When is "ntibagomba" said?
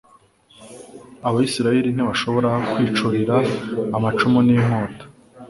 1.95-2.49